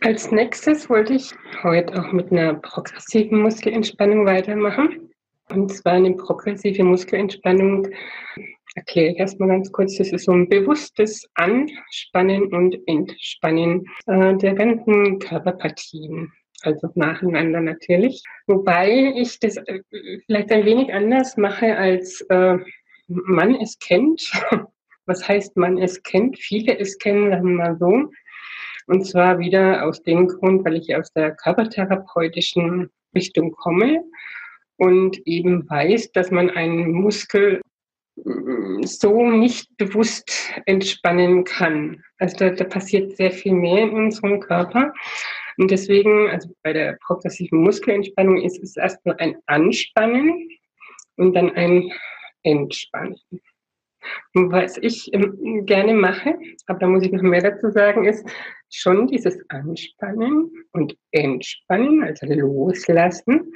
[0.00, 5.10] Als nächstes wollte ich heute auch mit einer progressiven Muskelentspannung weitermachen.
[5.50, 7.88] Und zwar eine progressive Muskelentspannung
[8.74, 9.96] erkläre ich erstmal ganz kurz.
[9.96, 16.32] Das ist so ein bewusstes Anspannen und Entspannen äh, der ganzen Körperpartien.
[16.62, 18.22] Also nacheinander natürlich.
[18.46, 19.80] Wobei ich das äh,
[20.26, 22.56] vielleicht ein wenig anders mache, als äh,
[23.08, 24.30] man es kennt.
[25.06, 26.38] Was heißt man es kennt?
[26.38, 28.10] Viele es kennen, sagen wir mal so.
[28.88, 34.02] Und zwar wieder aus dem Grund, weil ich aus der körpertherapeutischen Richtung komme
[34.78, 37.60] und eben weiß, dass man einen Muskel
[38.16, 40.32] mm, so nicht bewusst
[40.64, 42.02] entspannen kann.
[42.16, 44.94] Also da, da, passiert sehr viel mehr in unserem Körper.
[45.58, 50.48] Und deswegen, also bei der progressiven Muskelentspannung ist es erstmal ein Anspannen
[51.16, 51.92] und dann ein
[52.42, 53.20] Entspannen.
[54.34, 58.28] Was ich ähm, gerne mache, aber da muss ich noch mehr dazu sagen, ist
[58.70, 63.52] schon dieses Anspannen und Entspannen, also loslassen,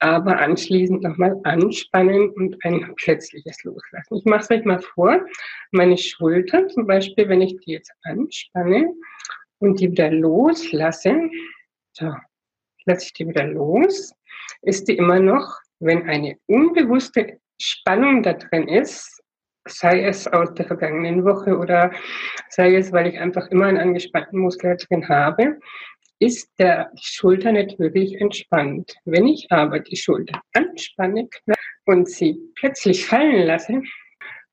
[0.00, 4.16] aber anschließend nochmal anspannen und ein plötzliches Loslassen.
[4.16, 5.24] Ich mache es euch mal vor.
[5.72, 8.92] Meine Schulter zum Beispiel, wenn ich die jetzt anspanne
[9.58, 11.30] und die wieder loslasse,
[11.92, 12.12] so,
[12.86, 14.12] lasse ich die wieder los,
[14.62, 19.13] ist die immer noch, wenn eine unbewusste Spannung da drin ist,
[19.66, 21.90] sei es aus der vergangenen Woche oder
[22.50, 25.58] sei es, weil ich einfach immer einen angespannten Muskel drin habe,
[26.18, 28.94] ist der Schulter natürlich entspannt.
[29.04, 31.28] Wenn ich aber die Schulter anspanne
[31.86, 33.82] und sie plötzlich fallen lasse,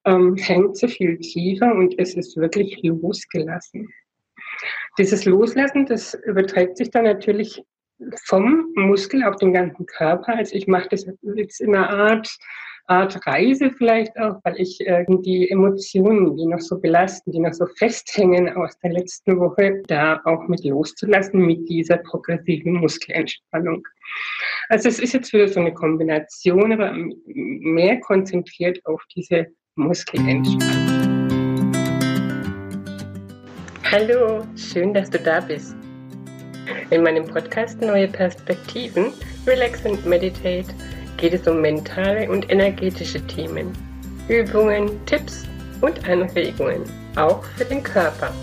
[0.06, 3.88] ähm, hängt sie viel tiefer und es ist wirklich losgelassen.
[4.98, 7.64] Dieses Loslassen, das überträgt sich dann natürlich
[8.26, 10.36] vom Muskel auf den ganzen Körper.
[10.36, 12.28] Also ich mache das jetzt in einer Art
[12.92, 17.54] Art Reise vielleicht auch, weil ich äh, die Emotionen, die noch so belasten, die noch
[17.54, 23.88] so festhängen aus der letzten Woche, da auch mit loszulassen mit dieser progressiven Muskelentspannung.
[24.68, 26.94] Also es ist jetzt wieder so eine Kombination, aber
[27.28, 31.00] mehr konzentriert auf diese Muskelentspannung.
[33.90, 35.78] Hallo, schön, dass du da bist.
[36.90, 39.14] In meinem Podcast Neue Perspektiven,
[39.48, 40.68] Relax and Meditate
[41.18, 43.72] geht es um mentale und energetische Themen,
[44.28, 45.46] Übungen, Tipps
[45.82, 46.84] und Anregungen,
[47.16, 48.34] auch für den Körper,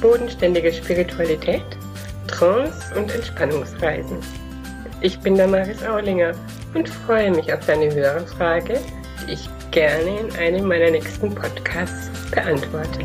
[0.00, 1.64] bodenständige Spiritualität,
[2.26, 4.18] Trance und Entspannungsreisen.
[5.00, 6.32] Ich bin Damaris Aulinger
[6.74, 8.80] und freue mich auf deine Hörerfrage,
[9.26, 13.00] die ich gerne in einem meiner nächsten Podcasts beantworte.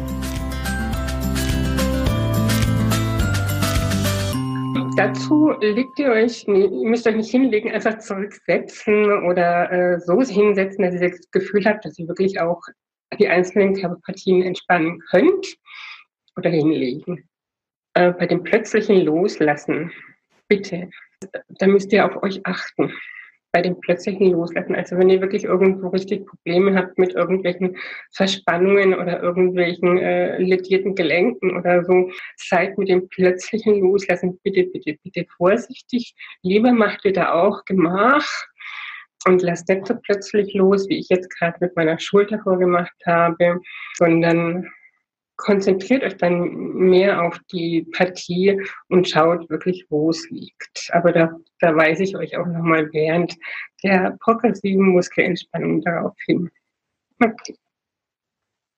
[4.95, 10.21] Dazu legt ihr euch, nee, ihr müsst euch nicht hinlegen, einfach zurücksetzen oder äh, so
[10.21, 12.61] hinsetzen, dass ihr das Gefühl habt, dass ihr wirklich auch
[13.19, 15.57] die einzelnen Körperpartien entspannen könnt
[16.37, 17.27] oder hinlegen.
[17.93, 19.91] Äh, bei dem plötzlichen Loslassen,
[20.47, 20.89] bitte,
[21.49, 22.93] da müsst ihr auf euch achten
[23.55, 24.75] bei dem plötzlichen Loslassen.
[24.75, 27.77] Also wenn ihr wirklich irgendwo richtig Probleme habt mit irgendwelchen
[28.11, 34.97] Verspannungen oder irgendwelchen äh, ledierten Gelenken oder so, seid mit dem plötzlichen Loslassen bitte, bitte,
[35.01, 36.15] bitte vorsichtig.
[36.41, 38.27] Lieber macht ihr da auch Gemach
[39.25, 43.61] und lasst nicht so plötzlich los, wie ich jetzt gerade mit meiner Schulter vorgemacht habe,
[43.93, 44.69] sondern
[45.37, 50.89] konzentriert euch dann mehr auf die Partie und schaut wirklich, wo es liegt.
[50.91, 53.35] Aber da, da weise ich euch auch nochmal während
[53.83, 56.49] der progressiven Muskelentspannung darauf hin.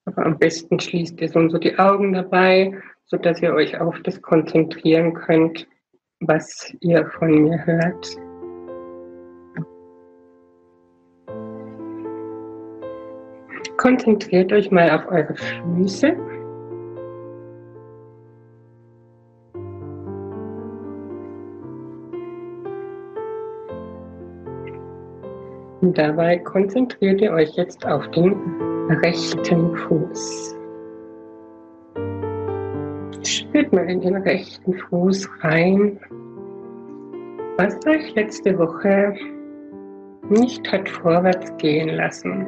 [0.06, 4.00] Aber am besten schließt ihr so und so die Augen dabei, sodass ihr euch auf
[4.04, 5.68] das konzentrieren könnt,
[6.20, 8.18] was ihr von mir hört.
[13.78, 16.27] Konzentriert euch mal auf eure Füße.
[25.98, 28.36] Dabei konzentriert ihr euch jetzt auf den
[29.02, 30.56] rechten Fuß.
[33.24, 36.00] Spürt mal in den rechten Fuß rein,
[37.58, 39.16] was euch letzte Woche
[40.30, 42.48] nicht hat vorwärts gehen lassen.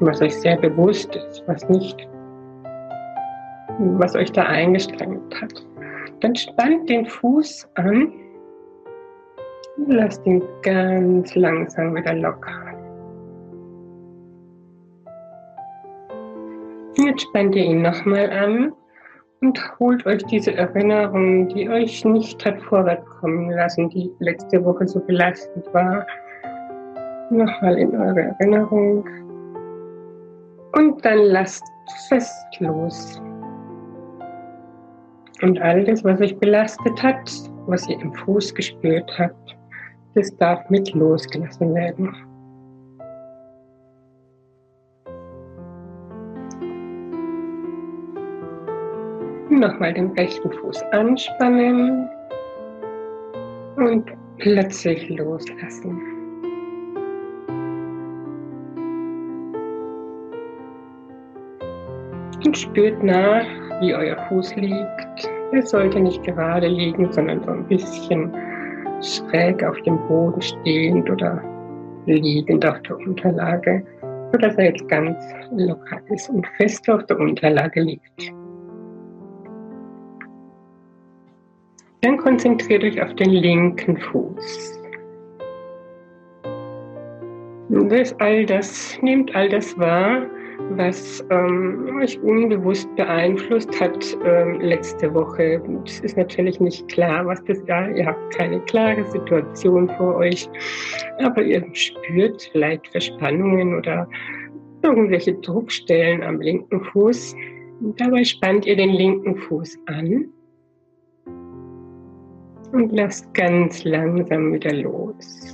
[0.00, 2.08] Was euch sehr bewusst ist, was nicht,
[3.78, 5.64] was euch da eingestrengt hat.
[6.18, 8.12] Dann spannt den Fuß an
[9.76, 12.52] Lass ihn ganz langsam wieder locker.
[16.96, 18.72] Jetzt spannt ihr ihn nochmal an
[19.40, 24.86] und holt euch diese Erinnerung, die euch nicht hat vorwärts kommen lassen, die letzte Woche
[24.86, 26.06] so belastend war,
[27.30, 29.04] nochmal in eure Erinnerung.
[30.76, 31.64] Und dann lasst
[32.08, 33.20] fest los.
[35.42, 37.30] Und all das, was euch belastet hat,
[37.66, 39.53] was ihr im Fuß gespürt habt,
[40.14, 42.14] das darf mit losgelassen werden.
[49.50, 52.08] Nochmal den rechten Fuß anspannen
[53.76, 54.04] und
[54.38, 56.00] plötzlich loslassen.
[62.44, 63.46] Und spürt nach,
[63.80, 65.30] wie euer Fuß liegt.
[65.52, 68.32] Er sollte nicht gerade liegen, sondern so ein bisschen
[69.04, 71.42] schräg auf dem Boden stehend oder
[72.06, 73.84] liegend auf der Unterlage,
[74.32, 75.16] sodass er jetzt ganz
[75.52, 78.32] locker ist und fest auf der Unterlage liegt.
[82.00, 84.80] Dann konzentriert euch auf den linken Fuß.
[87.88, 90.26] Das, all das, nehmt all das wahr,
[90.70, 95.62] was ähm, euch unbewusst beeinflusst hat ähm, letzte Woche.
[95.84, 97.90] Es ist natürlich nicht klar, was das war.
[97.90, 100.48] Ihr habt keine klare Situation vor euch,
[101.22, 104.08] aber ihr spürt vielleicht Verspannungen oder
[104.82, 107.34] irgendwelche Druckstellen am linken Fuß.
[107.80, 110.26] Und dabei spannt ihr den linken Fuß an
[112.72, 115.53] und lasst ganz langsam wieder los.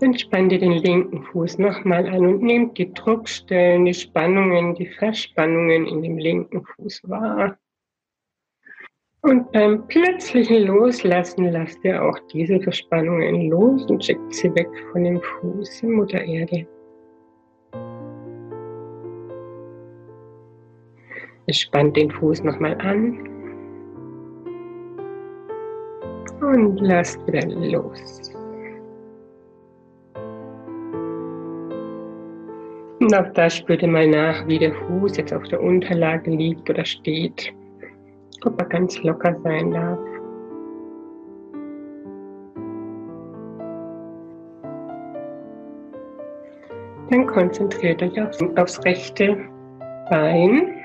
[0.00, 4.86] Dann spannt ihr den linken Fuß nochmal an und nehmt die Druckstellen, die Spannungen, die
[4.86, 7.58] Verspannungen in dem linken Fuß wahr.
[9.20, 15.04] Und beim plötzlichen Loslassen lasst ihr auch diese Verspannungen los und schickt sie weg von
[15.04, 16.66] dem Fuß in Mutter Erde.
[21.50, 23.28] Spannt den Fuß nochmal an
[26.40, 28.29] und lasst wieder los.
[33.00, 36.68] Und auch da spürt ihr mal nach, wie der Fuß jetzt auf der Unterlage liegt
[36.68, 37.52] oder steht.
[38.44, 39.98] Ob er ganz locker sein darf.
[47.10, 49.36] Dann konzentriert euch aufs, aufs rechte
[50.10, 50.76] Bein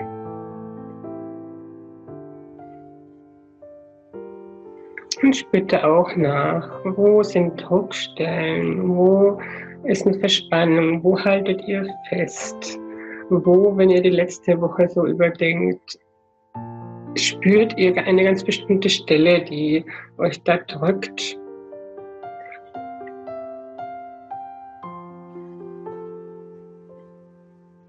[5.21, 9.39] Und spürt auch nach, wo sind Druckstellen, wo
[9.85, 12.79] ist eine Verspannung, wo haltet ihr fest,
[13.29, 15.99] wo, wenn ihr die letzte Woche so überdenkt,
[17.15, 19.85] spürt ihr eine ganz bestimmte Stelle, die
[20.17, 21.37] euch da drückt.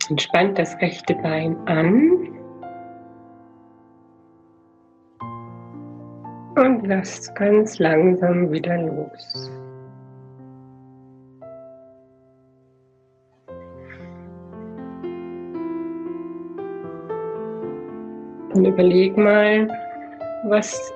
[0.09, 2.37] Entspannt das rechte Bein an
[6.57, 9.51] Und lasst ganz langsam wieder los.
[18.57, 19.69] Und überleg mal,
[20.45, 20.93] was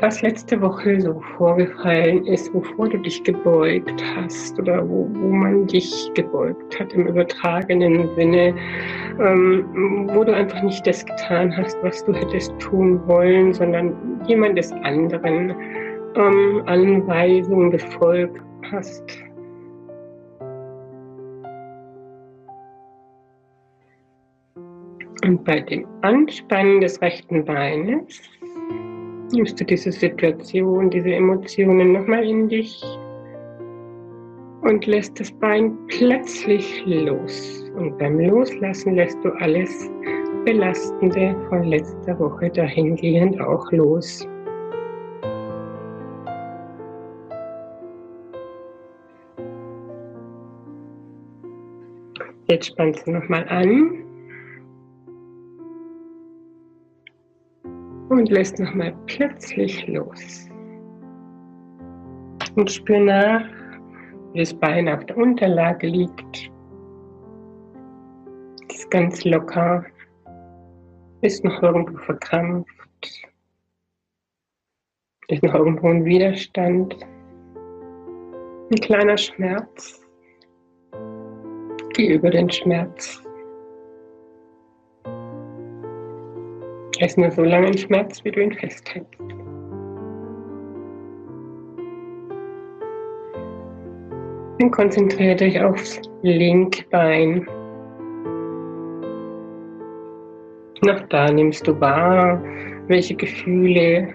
[0.00, 5.66] was letzte Woche so vorgefallen ist, wovor du dich gebeugt hast oder wo, wo man
[5.66, 8.54] dich gebeugt hat im übertragenen Sinne,
[9.20, 13.94] ähm, wo du einfach nicht das getan hast, was du hättest tun wollen, sondern
[14.26, 15.54] jemandes anderen
[16.14, 18.40] ähm, Anweisungen befolgt
[18.70, 19.21] hast.
[25.44, 28.22] Bei dem Anspannen des rechten Beines
[29.32, 32.80] nimmst du diese Situation, diese Emotionen nochmal in dich
[34.60, 37.64] und lässt das Bein plötzlich los.
[37.74, 39.90] Und beim Loslassen lässt du alles
[40.44, 44.28] Belastende von letzter Woche dahingehend auch los.
[52.48, 54.04] Jetzt spannst du nochmal an
[58.12, 60.48] und lässt nochmal plötzlich los.
[62.56, 63.48] Und spür nach,
[64.32, 66.50] wie das Bein auf der Unterlage liegt.
[68.68, 69.84] Ist ganz locker,
[71.22, 73.28] ist noch irgendwo verkrampft,
[75.28, 76.94] ist noch irgendwo ein Widerstand,
[78.70, 80.02] ein kleiner Schmerz.
[81.94, 83.22] Geh über den Schmerz.
[87.02, 89.20] Ist nur so lange ein Schmerz, wie du ihn festhältst.
[94.60, 97.44] Dann konzentriere dich aufs linke Bein.
[100.84, 102.40] Noch da nimmst du wahr,
[102.86, 104.14] welche Gefühle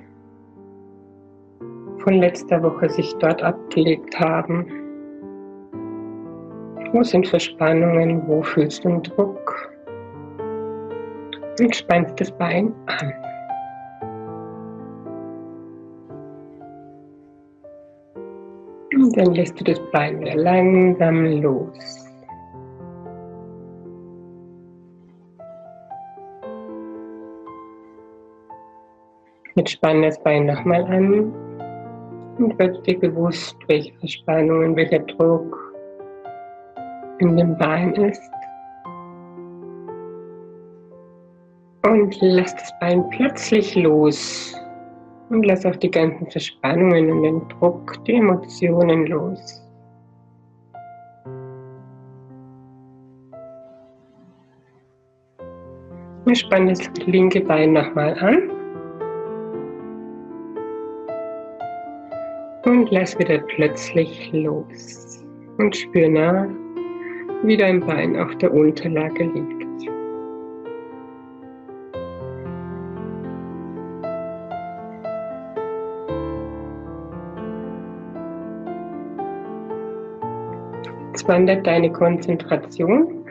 [1.98, 4.66] von letzter Woche sich dort abgelegt haben.
[6.94, 8.26] Wo sind Verspannungen?
[8.28, 9.77] Wo fühlst du einen Druck?
[11.60, 13.14] Und spannst das Bein an.
[18.94, 22.08] Und dann lässt du das Bein wieder langsam los.
[29.56, 31.34] Jetzt spann das Bein nochmal an
[32.38, 35.74] und wird dir bewusst, welche Verspannungen, welcher Druck
[37.18, 38.37] in dem Bein ist.
[41.84, 44.56] Und lass das Bein plötzlich los.
[45.30, 49.64] Und lass auch die ganzen Verspannungen und den Druck, die Emotionen los.
[56.26, 58.52] Und spann das linke Bein nochmal an.
[62.66, 65.26] Und lass wieder plötzlich los.
[65.58, 66.48] Und spür nach,
[67.44, 69.57] wie dein Bein auf der Unterlage liegt.
[81.28, 83.26] Wandert deine Konzentration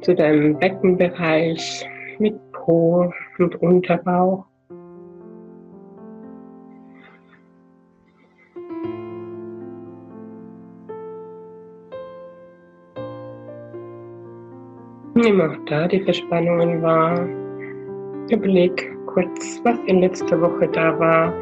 [0.00, 1.88] zu deinem Beckenbereich
[2.18, 4.44] mit Po und Unterbauch.
[15.14, 17.26] Nimm auch da die Verspannungen wahr.
[18.30, 21.32] Überleg kurz, was in letzter Woche da war,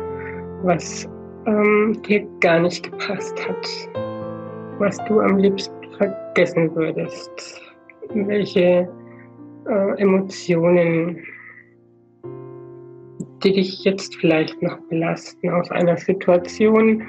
[0.63, 1.09] was
[1.47, 3.69] ähm, dir gar nicht gepasst hat,
[4.79, 7.61] was du am liebsten vergessen würdest,
[8.15, 8.89] welche
[9.69, 11.19] äh, Emotionen,
[13.43, 17.03] die dich jetzt vielleicht noch belasten aus einer Situation,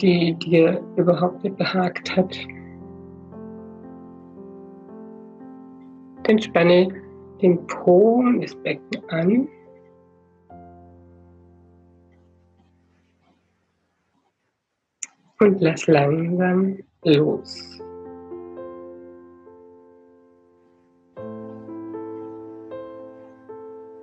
[0.00, 2.36] die dir überhaupt nicht behagt hat.
[6.24, 6.88] Dann spanne
[7.40, 9.48] den Po und das Becken an.
[15.38, 17.80] Und lass langsam los.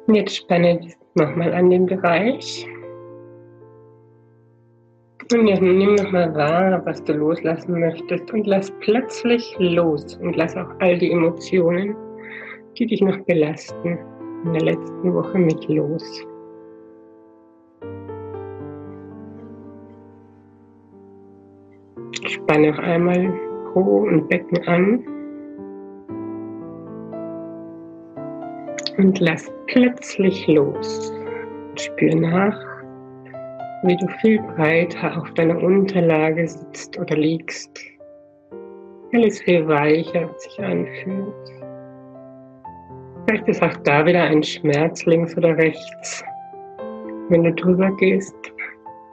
[0.07, 0.79] Jetzt spanne
[1.15, 2.67] nochmal an den Bereich.
[5.33, 10.55] Und jetzt nimm nochmal wahr, was du loslassen möchtest und lass plötzlich los und lass
[10.55, 11.95] auch all die Emotionen
[12.77, 13.99] die dich noch belasten,
[14.45, 16.25] in der letzten Woche mit los.
[22.43, 23.33] Spanne noch einmal
[23.73, 25.03] Po und Becken an
[28.97, 31.13] und lass plötzlich los.
[31.75, 32.59] Spür nach,
[33.83, 37.79] wie du viel breiter auf deiner Unterlage sitzt oder liegst.
[39.13, 41.33] Alles viel weicher sich anfühlt.
[43.25, 46.23] Vielleicht ist auch da wieder ein Schmerz links oder rechts.
[47.29, 48.35] Wenn du drüber gehst,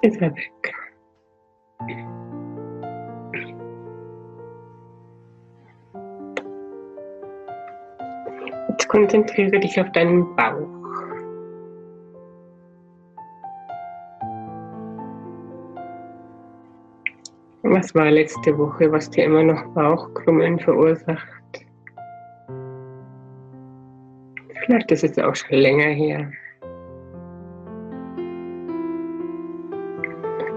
[0.02, 0.74] ist er weg.
[8.90, 10.66] Konzentriere dich auf deinen Bauch.
[17.62, 21.24] Was war letzte Woche, was dir immer noch Bauchkrummeln verursacht?
[24.64, 26.32] Vielleicht ist es auch schon länger her.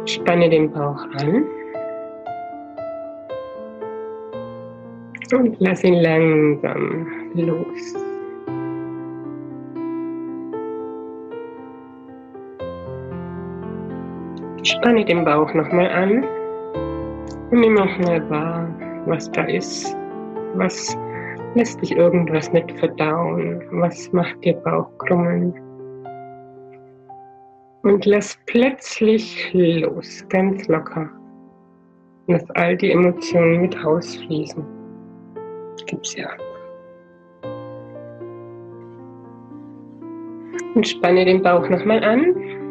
[0.06, 1.46] Spanne den Bauch an
[5.34, 8.13] und lass ihn langsam los.
[14.64, 16.24] Spanne den Bauch nochmal an
[17.52, 18.68] und nimm nochmal wahr,
[19.06, 19.96] was da ist,
[20.56, 20.98] was
[21.56, 23.62] Lässt dich irgendwas nicht verdauen?
[23.74, 25.54] Was macht dir Bauchkrummeln?
[27.84, 31.08] Und lass plötzlich los, ganz locker.
[32.28, 34.66] Lass all die Emotionen mit rausfließen.
[35.86, 36.30] Gib's ja.
[40.74, 42.63] Und spanne den Bauch nochmal an.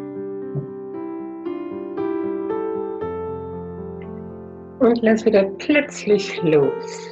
[4.83, 7.09] Und lass wieder plötzlich los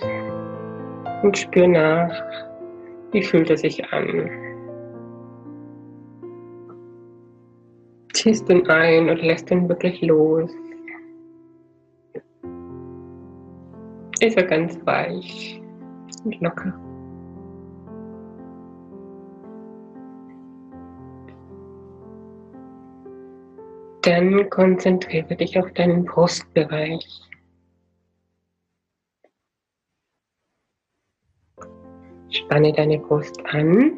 [1.23, 2.13] und spür nach,
[3.13, 4.29] wie fühlt er sich an.
[8.11, 10.51] Ziehst ihn ein und lässt ihn wirklich los.
[14.19, 15.61] Ist er ganz weich
[16.25, 16.77] und locker.
[24.01, 27.30] Dann konzentriere dich auf deinen Brustbereich.
[32.41, 33.97] Spanne deine Brust an.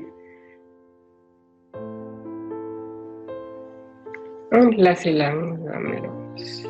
[4.51, 6.67] Und lass sie langsam los.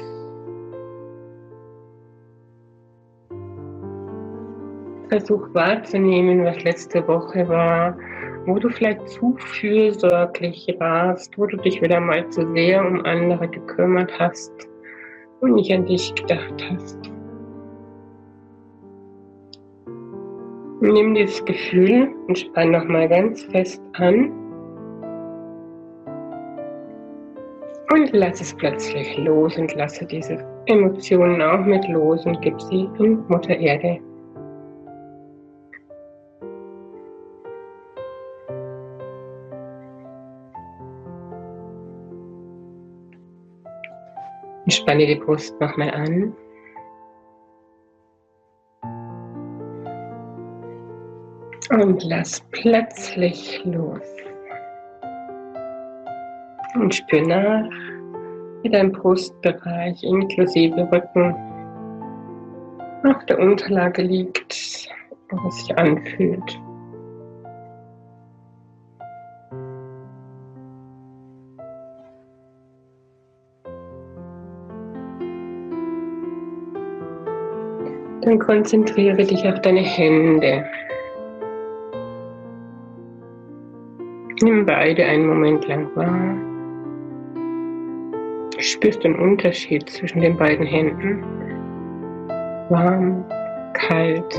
[5.10, 7.96] Versuch wahrzunehmen, was letzte Woche war,
[8.46, 13.48] wo du vielleicht zu fürsorglich warst, wo du dich wieder mal zu sehr um andere
[13.48, 14.52] gekümmert hast
[15.42, 17.03] und nicht an dich gedacht hast.
[20.84, 24.30] Nimm dieses Gefühl und spann nochmal ganz fest an.
[27.90, 32.90] Und lass es plötzlich los und lasse diese Emotionen auch mit los und gib sie
[33.00, 33.98] in Mutter Erde.
[44.66, 46.36] Und spanne die Brust nochmal an.
[51.74, 54.00] Und lass plötzlich los.
[56.76, 57.70] Und spür nach,
[58.62, 61.36] wie dein Brustbereich inklusive Rücken
[63.04, 64.88] auf der Unterlage liegt
[65.32, 66.60] und es sich anfühlt.
[78.22, 80.64] Dann konzentriere dich auf deine Hände.
[84.44, 86.36] Nimm beide einen Moment lang wahr.
[88.60, 91.24] Spürst den Unterschied zwischen den beiden Händen.
[92.68, 93.24] Warm,
[93.72, 94.34] kalt,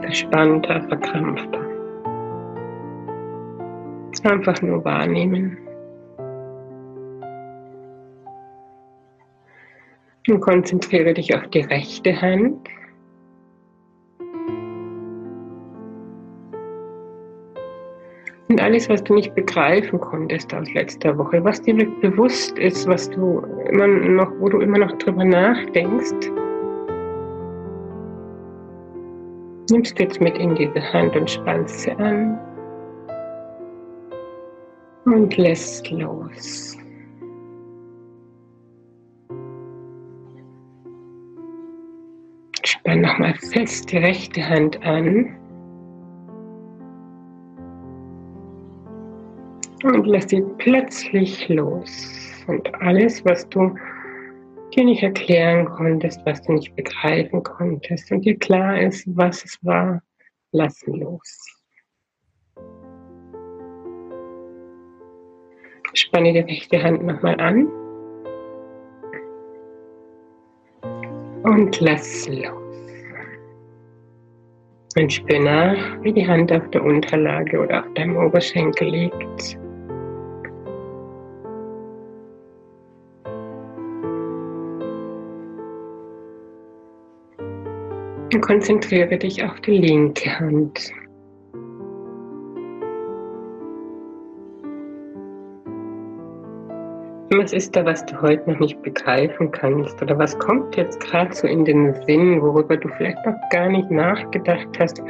[0.00, 1.60] verspannter, verkrampfter.
[4.24, 5.58] Einfach nur wahrnehmen.
[10.26, 12.66] Und konzentriere dich auf die rechte Hand.
[18.70, 23.40] Alles, was du nicht begreifen konntest aus letzter Woche, was dir bewusst ist, was du
[23.68, 26.30] immer noch, wo du immer noch drüber nachdenkst,
[29.72, 32.38] nimmst du jetzt mit in diese Hand und spannst sie an
[35.04, 36.78] und lässt los.
[42.62, 45.39] Spann nochmal fest die rechte Hand an.
[49.92, 52.44] Und lass sie plötzlich los.
[52.46, 53.74] Und alles, was du
[54.72, 59.58] dir nicht erklären konntest, was du nicht begreifen konntest und dir klar ist, was es
[59.62, 60.00] war,
[60.52, 61.44] lass los.
[65.94, 67.66] Spanne die rechte Hand nochmal an
[71.42, 72.52] und lass los.
[74.96, 79.58] Und spür nach, wie die Hand auf der Unterlage oder auf deinem Oberschenkel liegt.
[88.32, 90.92] Und konzentriere dich auf die linke Hand.
[97.32, 100.00] Was ist da, was du heute noch nicht begreifen kannst?
[100.00, 103.90] Oder was kommt jetzt gerade so in den Sinn, worüber du vielleicht noch gar nicht
[103.90, 105.02] nachgedacht hast,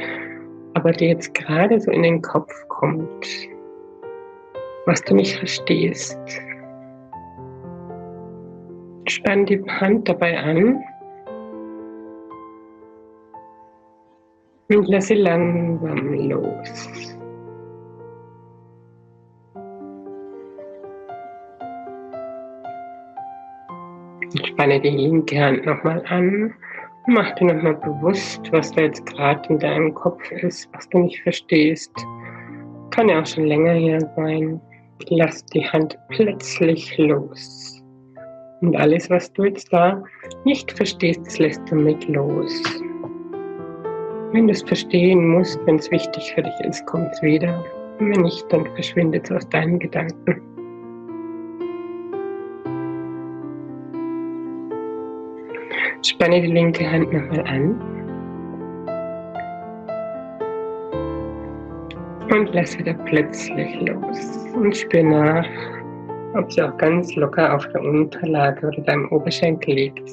[0.73, 3.27] aber dir jetzt gerade so in den Kopf kommt,
[4.85, 6.17] was du nicht verstehst?
[9.07, 10.83] Spann die Hand dabei an
[14.77, 17.17] und lass sie langsam los.
[24.45, 26.53] Spanne die linke Hand nochmal an.
[27.07, 31.21] Mach dir nochmal bewusst, was da jetzt gerade in deinem Kopf ist, was du nicht
[31.23, 31.91] verstehst.
[32.91, 34.61] Kann ja auch schon länger her sein.
[35.09, 37.81] Lass die Hand plötzlich los.
[38.61, 40.03] Und alles, was du jetzt da
[40.45, 42.61] nicht verstehst, das lässt du mit los.
[44.33, 47.63] Wenn du es verstehen musst, wenn es wichtig für dich ist, kommt es wieder.
[47.99, 50.41] Wenn nicht, dann verschwindet es aus deinen Gedanken.
[56.03, 57.75] Spanne die linke Hand nochmal an.
[62.31, 64.47] Und lass wieder plötzlich los.
[64.55, 65.45] Und spür nach,
[66.35, 70.09] ob sie auch ganz locker auf der Unterlage oder deinem Oberschenkel liegt.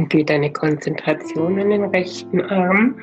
[0.00, 2.94] Und geh deine Konzentration an den rechten Arm.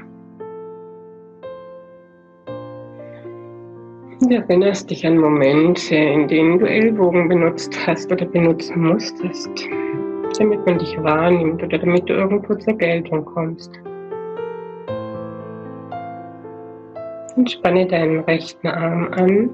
[4.19, 9.69] Du erinnerst dich an Momente, in denen du Ellbogen benutzt hast oder benutzen musstest.
[10.39, 13.71] damit man dich wahrnimmt oder damit du irgendwo zur Geltung kommst.
[17.35, 19.49] Und spanne deinen rechten Arm an.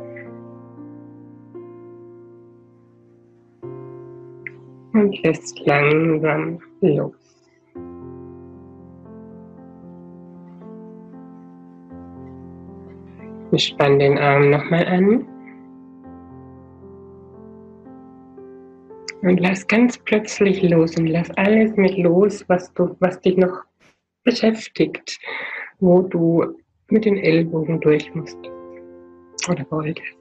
[4.94, 7.23] Und lässt langsam los.
[13.54, 15.28] Ich spanne den Arm nochmal an.
[19.22, 23.62] Und lass ganz plötzlich los und lass alles mit los, was, du, was dich noch
[24.24, 25.20] beschäftigt,
[25.80, 26.58] wo du
[26.90, 28.40] mit den Ellbogen durch musst
[29.48, 30.18] oder wolltest.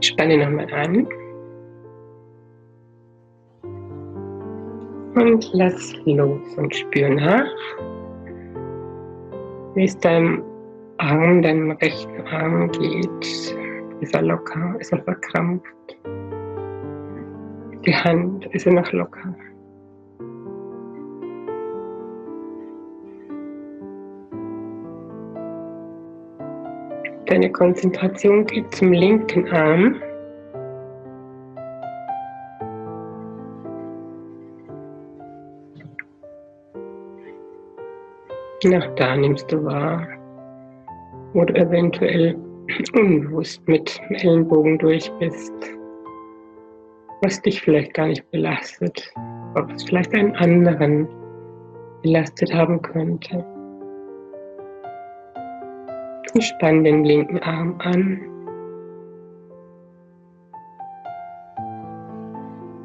[0.00, 1.08] Spanne nochmal an.
[5.16, 7.48] Und lass los und spür nach,
[9.74, 10.42] wie es deinem
[10.98, 13.56] Arm, deinem rechten Arm geht.
[14.02, 14.76] Ist er locker?
[14.78, 15.96] Ist er verkrampft?
[17.86, 19.34] Die Hand, ist sie noch locker?
[27.24, 29.96] Deine Konzentration geht zum linken Arm.
[38.64, 40.06] Nach da nimmst du wahr,
[41.34, 42.36] wo du eventuell
[42.98, 45.52] unbewusst mit dem Ellenbogen durch bist,
[47.22, 49.12] was dich vielleicht gar nicht belastet,
[49.54, 51.06] ob es vielleicht einen anderen
[52.02, 53.44] belastet haben könnte.
[56.38, 58.20] Spann den linken Arm an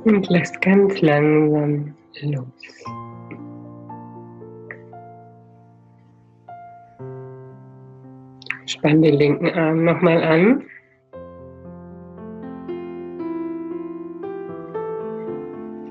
[0.06, 3.01] und lass ganz langsam los.
[8.82, 10.64] Spann den linken Arm nochmal an.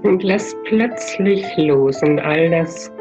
[0.02, 2.92] Und lass plötzlich los und all das,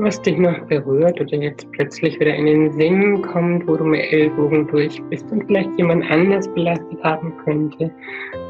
[0.00, 4.10] was dich noch berührt oder jetzt plötzlich wieder in den Sinn kommt, wo du mit
[4.10, 7.88] Ellbogen durch bist und vielleicht jemand anders belastet haben könnte,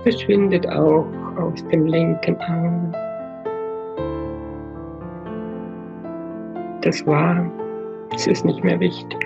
[0.02, 1.04] verschwindet auch
[1.36, 2.92] aus dem linken Arm.
[6.80, 7.52] Das war,
[8.14, 9.25] es ist nicht mehr wichtig.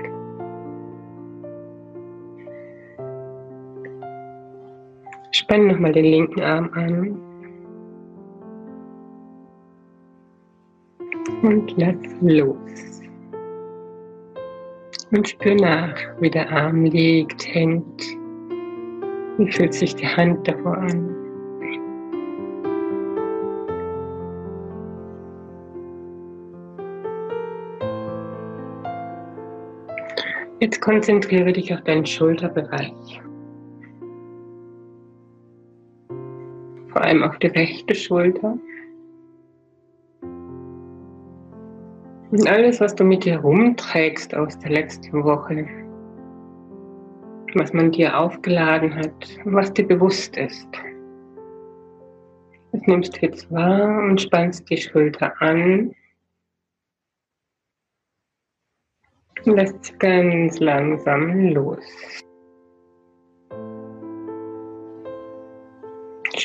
[5.50, 7.20] Spann nochmal den linken Arm an.
[11.42, 13.02] Und lass los.
[15.10, 18.00] Und spür nach, wie der Arm liegt, hängt.
[19.38, 21.16] Wie fühlt sich die Hand davor an?
[30.60, 33.20] Jetzt konzentriere dich auf deinen Schulterbereich.
[36.90, 38.58] Vor allem auf die rechte Schulter.
[42.30, 45.66] Und alles, was du mit dir rumträgst aus der letzten Woche,
[47.54, 50.68] was man dir aufgeladen hat, was dir bewusst ist.
[52.72, 55.92] Das nimmst du jetzt wahr und spannst die Schulter an.
[59.44, 62.22] Und lässt sie ganz langsam los.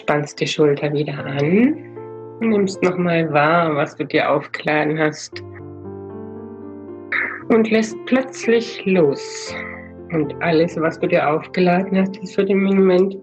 [0.05, 1.75] Spannst die Schulter wieder an
[2.39, 5.43] nimmst nochmal wahr, was du dir aufgeladen hast.
[7.49, 9.55] Und lässt plötzlich los.
[10.11, 13.17] Und alles, was du dir aufgeladen hast, ist für den Moment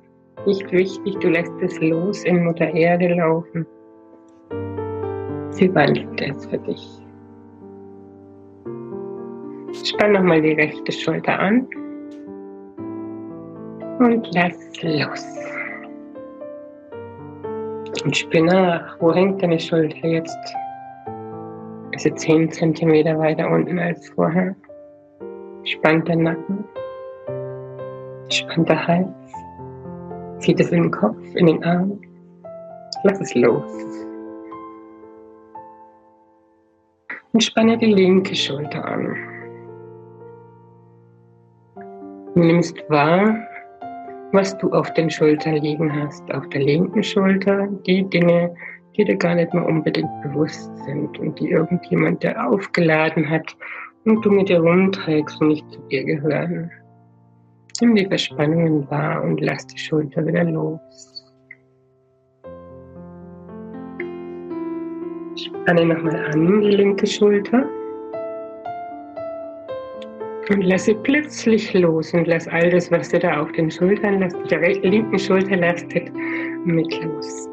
[0.44, 1.14] nicht wichtig.
[1.20, 3.64] Du lässt es los in Mutter Erde laufen.
[5.50, 6.88] Sie wandelt es für dich.
[9.84, 11.66] Spann nochmal die rechte Schulter an
[14.00, 15.61] und lass los.
[18.00, 20.38] Und spür nach, wo hängt deine Schulter jetzt?
[21.92, 24.56] Ist sie 10 cm weiter unten als vorher?
[25.64, 26.64] Spannt der Nacken?
[28.30, 29.08] Spannt der Hals?
[30.38, 32.00] Zieht es in den Kopf, in den Arm?
[33.04, 33.70] Lass es los.
[37.32, 39.16] Und spanne die linke Schulter an.
[42.34, 43.36] Du nimmst wahr,
[44.32, 46.22] was du auf den Schultern liegen hast.
[46.34, 48.54] Auf der linken Schulter die Dinge,
[48.96, 53.56] die dir gar nicht mehr unbedingt bewusst sind und die irgendjemand dir aufgeladen hat
[54.04, 56.70] und du mit dir rumträgst und nicht zu dir gehören.
[57.80, 61.24] Nimm die Verspannungen wahr und lass die Schulter wieder los.
[65.36, 67.64] Spanne nochmal an die linke Schulter
[70.52, 74.50] Und lasse plötzlich los und lass all das, was dir da auf den Schultern lastet,
[74.50, 76.12] der linken Schulter lastet,
[76.66, 77.48] mit los.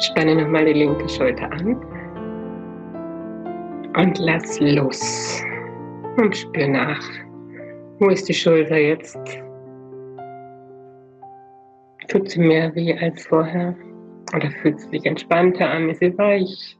[0.00, 1.76] Spanne nochmal die linke Schulter an
[3.96, 5.44] und lass los.
[6.16, 7.08] Und spür nach.
[8.00, 9.18] Wo ist die Schulter jetzt?
[12.08, 13.76] Tut sie mehr weh als vorher?
[14.34, 15.90] Oder fühlt sie sich entspannter an?
[15.90, 16.76] Ist sie weich?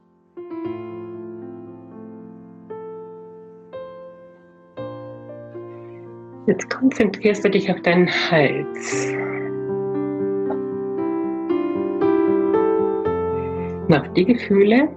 [6.47, 9.13] Jetzt konzentrierst du dich auf deinen Hals.
[13.85, 14.87] Und auf die Gefühle,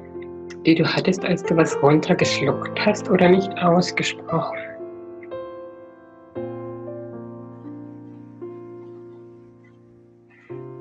[0.64, 4.58] die du hattest, als du was runtergeschluckt hast oder nicht ausgesprochen.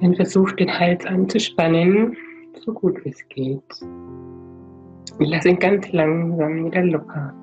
[0.01, 2.15] Dann versuch den Hals anzuspannen,
[2.63, 3.81] so gut wie es geht.
[3.81, 7.33] Und lass ihn ganz langsam wieder locker.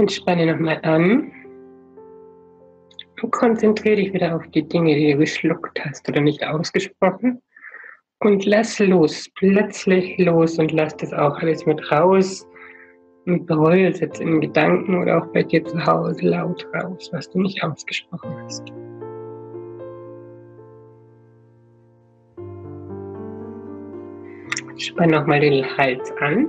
[0.00, 1.30] Und spanne nochmal an.
[3.20, 7.42] Und konzentriere dich wieder auf die Dinge, die du geschluckt hast oder nicht ausgesprochen.
[8.20, 12.48] Und lass los, plötzlich los und lass das auch alles mit raus.
[13.26, 17.28] Und bereue es jetzt in Gedanken oder auch bei dir zu Hause laut raus, was
[17.28, 18.72] du nicht ausgesprochen hast.
[24.78, 26.48] Spann nochmal den Hals an.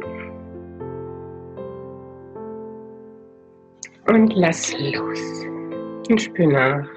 [4.07, 5.45] Und lass los.
[6.09, 6.89] Und spür nach.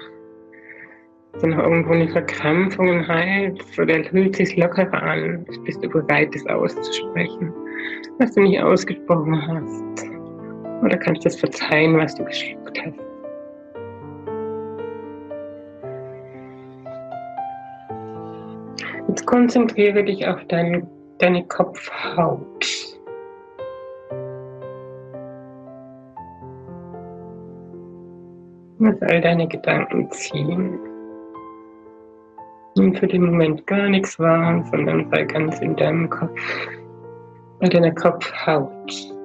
[1.33, 5.45] Ist da noch irgendwo eine Verkrampfung im Hals oder fühlt sich lockerer an?
[5.65, 7.53] Bist du bereit, das auszusprechen,
[8.19, 10.07] was du nicht ausgesprochen hast?
[10.81, 12.99] Oder kannst du das verzeihen, was du geschluckt hast?
[19.09, 20.87] Jetzt konzentriere dich auf dein,
[21.19, 22.84] deine Kopfhaut.
[28.85, 30.79] Lass all deine Gedanken ziehen.
[32.77, 36.39] Nimm für den Moment gar nichts wahr, sondern sei ganz in deinem Kopf,
[37.59, 39.15] bei deiner Kopfhaut.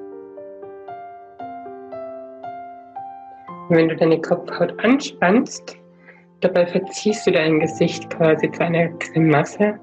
[3.68, 5.76] wenn du deine Kopfhaut anspannst,
[6.40, 9.78] dabei verziehst du dein Gesicht quasi zu einer Grimasse.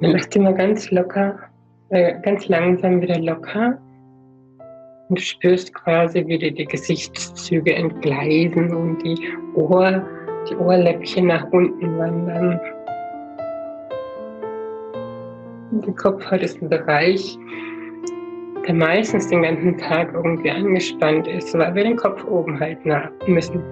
[0.00, 1.38] Dann lass dich mal ganz locker,
[1.90, 3.78] äh, ganz langsam wieder locker
[5.08, 9.16] und du spürst quasi, wie dir die Gesichtszüge entgleisen und die,
[9.54, 10.02] Ohr,
[10.48, 12.60] die Ohrläppchen nach unten wandern.
[15.72, 17.36] Der Kopfhaut ist ein Bereich,
[18.66, 22.90] der meistens den ganzen Tag irgendwie angespannt ist, weil wir den Kopf oben halten
[23.26, 23.62] müssen.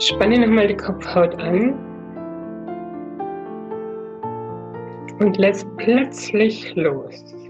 [0.00, 1.74] Spanne nochmal die Kopfhaut an
[5.20, 7.47] und lässt plötzlich los.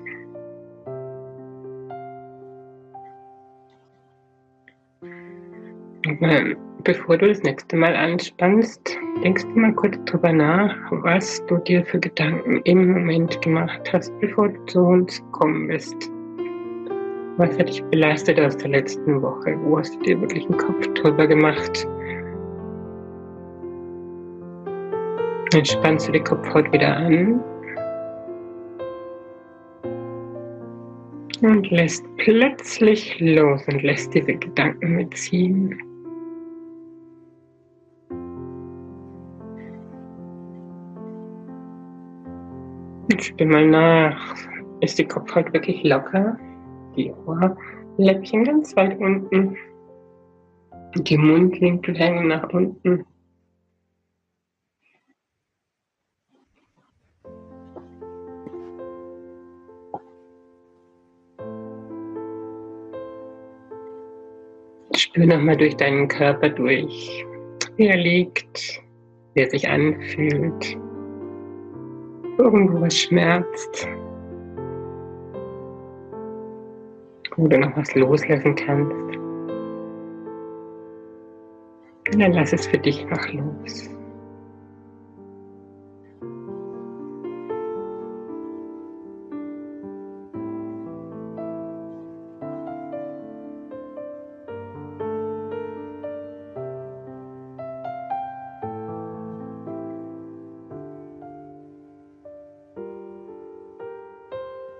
[6.20, 11.84] Bevor du das nächste Mal anspannst, denkst du mal kurz drüber nach, was du dir
[11.84, 16.10] für Gedanken im Moment gemacht hast, bevor du zu uns gekommen bist.
[17.36, 19.56] Was hat dich belastet aus der letzten Woche?
[19.62, 21.86] Wo hast du dir wirklich einen Kopf drüber gemacht?
[25.52, 27.40] Dann spannst du die Kopfhaut wieder an
[31.42, 35.87] und lässt plötzlich los und lässt diese Gedanken mitziehen.
[43.16, 44.36] Spür mal nach.
[44.80, 46.38] Ist die Kopfhaut wirklich locker?
[46.96, 49.56] Die Ohrläppchen ganz weit unten.
[50.94, 53.04] Die Mundwinkel hängen nach unten.
[64.96, 67.24] Spür nochmal durch deinen Körper durch,
[67.76, 68.82] wie er liegt,
[69.34, 70.78] wie er sich anfühlt
[72.38, 73.88] irgendwo was schmerzt,
[77.36, 79.18] wo du noch was loslassen kannst.
[82.12, 83.97] Dann lass es für dich noch los.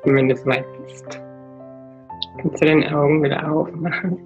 [0.04, 1.20] Und wenn du soweit bist,
[2.40, 4.18] kannst du deine Augen wieder aufmachen.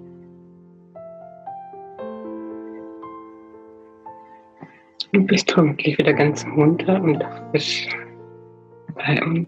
[5.11, 7.87] Du bist hoffentlich wieder ganz munter und frisch
[8.95, 9.47] bei uns.